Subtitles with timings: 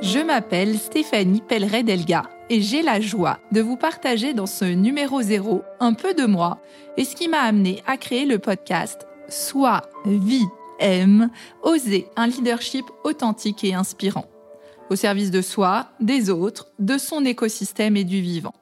[0.00, 5.64] Je m'appelle Stéphanie Pelleret-Delga et j'ai la joie de vous partager dans ce numéro zéro
[5.80, 6.62] un peu de moi
[6.96, 10.46] et ce qui m'a amené à créer le podcast Soit Vie
[10.78, 11.30] M,
[11.64, 14.26] Oser un leadership authentique et inspirant,
[14.88, 18.54] au service de soi, des autres, de son écosystème et du vivant.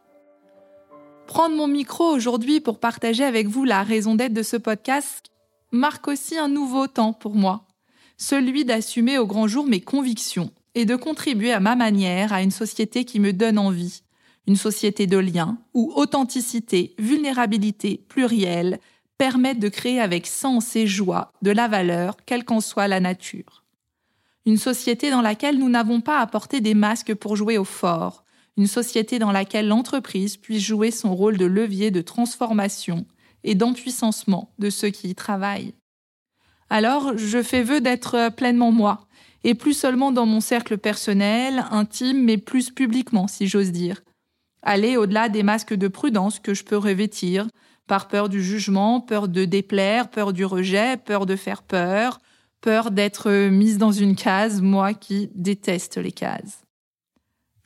[1.27, 5.27] Prendre mon micro aujourd'hui pour partager avec vous la raison d'être de ce podcast
[5.71, 7.66] marque aussi un nouveau temps pour moi,
[8.16, 12.51] celui d'assumer au grand jour mes convictions et de contribuer à ma manière à une
[12.51, 14.03] société qui me donne envie,
[14.47, 18.79] une société de liens où authenticité, vulnérabilité, pluriel
[19.16, 23.65] permettent de créer avec sens et joie de la valeur, quelle qu'en soit la nature.
[24.45, 28.23] Une société dans laquelle nous n'avons pas à porter des masques pour jouer au fort,
[28.59, 33.07] une société dans laquelle l'entreprise puisse jouer son rôle de levier de transformation
[33.45, 35.73] et d'empuissancement de ceux qui y travaillent.
[36.68, 39.06] Alors, je fais vœu d'être pleinement moi,
[39.45, 44.02] et plus seulement dans mon cercle personnel, intime, mais plus publiquement, si j'ose dire.
[44.62, 47.46] Aller au-delà des masques de prudence que je peux revêtir,
[47.87, 52.18] par peur du jugement, peur de déplaire, peur du rejet, peur de faire peur,
[52.60, 56.65] peur d'être mise dans une case, moi qui déteste les cases.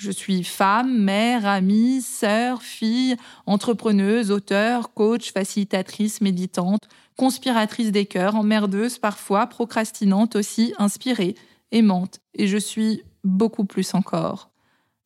[0.00, 8.34] Je suis femme, mère, amie, sœur, fille, entrepreneuse, auteur, coach, facilitatrice, méditante, conspiratrice des cœurs,
[8.34, 11.34] emmerdeuse parfois, procrastinante aussi, inspirée,
[11.70, 14.48] aimante, et je suis beaucoup plus encore.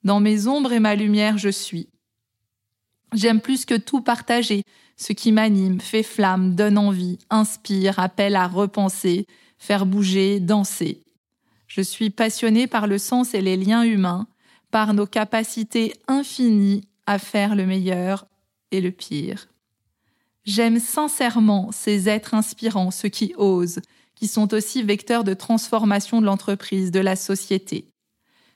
[0.04, 1.88] Dans mes ombres et ma lumière, je suis.
[3.14, 4.62] J'aime plus que tout partager,
[4.96, 9.26] ce qui m'anime, fait flamme, donne envie, inspire, appelle à repenser,
[9.58, 11.02] faire bouger, danser.
[11.66, 14.28] Je suis passionnée par le sens et les liens humains,
[14.74, 18.26] par nos capacités infinies à faire le meilleur
[18.72, 19.46] et le pire.
[20.42, 23.78] J'aime sincèrement ces êtres inspirants, ceux qui osent,
[24.16, 27.86] qui sont aussi vecteurs de transformation de l'entreprise, de la société.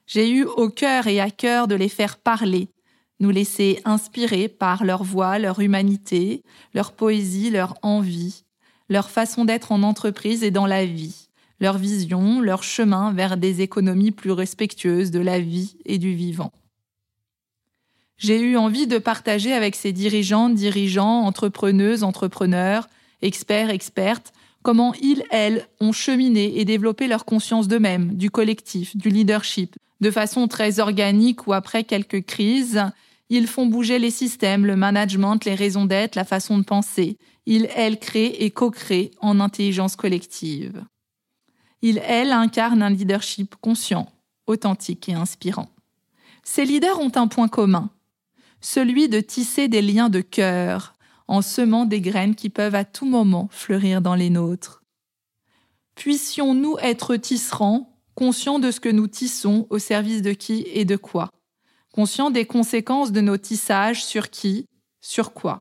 [0.09, 2.69] J'ai eu au cœur et à cœur de les faire parler,
[3.21, 6.43] nous laisser inspirer par leur voix, leur humanité,
[6.75, 8.43] leur poésie, leur envie,
[8.89, 11.28] leur façon d'être en entreprise et dans la vie,
[11.61, 16.53] leur vision, leur chemin vers des économies plus respectueuses de la vie et du vivant.
[18.17, 22.89] J'ai eu envie de partager avec ces dirigeants, dirigeants, entrepreneuses, entrepreneurs,
[23.23, 24.33] experts, expertes,
[24.63, 30.11] comment ils, elles, ont cheminé et développé leur conscience d'eux-mêmes, du collectif, du leadership, de
[30.11, 32.83] façon très organique ou après quelques crises.
[33.31, 37.19] Ils font bouger les systèmes, le management, les raisons d'être, la façon de penser.
[37.47, 40.83] Ils, elles, créent et co-créent en intelligence collective.
[41.83, 44.11] Ils, elles, incarnent un leadership conscient,
[44.47, 45.71] authentique et inspirant.
[46.43, 47.91] Ces leaders ont un point commun,
[48.61, 50.95] celui de tisser des liens de cœur,
[51.29, 54.83] en semant des graines qui peuvent à tout moment fleurir dans les nôtres.
[55.95, 60.97] Puissions-nous être tisserands, conscients de ce que nous tissons au service de qui et de
[60.97, 61.31] quoi,
[61.93, 64.67] conscients des conséquences de nos tissages sur qui,
[65.01, 65.59] sur quoi?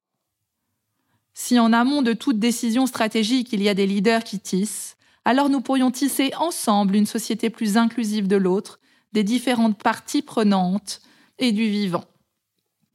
[1.33, 4.96] Si en amont de toute décision stratégique il y a des leaders qui tissent,
[5.27, 8.79] alors nous pourrions tisser ensemble une société plus inclusive de l'autre,
[9.11, 11.01] des différentes parties prenantes
[11.37, 12.05] et du vivant.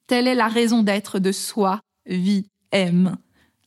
[0.06, 3.18] Telle est la raison d'être de soi, vie, aime,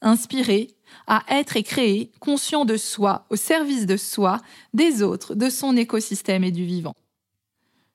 [0.01, 0.69] inspiré
[1.05, 4.41] à être et créer, conscient de soi, au service de soi,
[4.73, 6.95] des autres, de son écosystème et du vivant.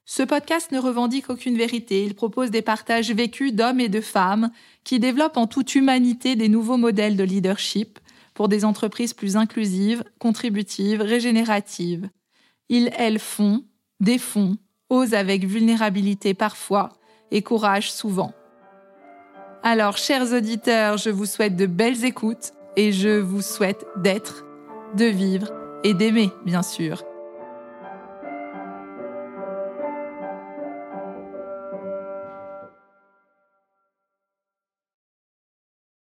[0.05, 4.53] Ce podcast ne revendique aucune vérité, il propose des partages vécus d'hommes et de femmes
[4.85, 7.99] qui développent en toute humanité des nouveaux modèles de leadership
[8.41, 12.09] pour des entreprises plus inclusives, contributives, régénératives.
[12.71, 13.67] Ils, elles font,
[14.01, 14.57] défont,
[14.89, 16.89] osent avec vulnérabilité parfois
[17.31, 18.33] et courage souvent.
[19.63, 24.47] Alors, chers auditeurs, je vous souhaite de belles écoutes et je vous souhaite d'être,
[24.97, 25.53] de vivre
[25.85, 27.05] et d'aimer, bien sûr.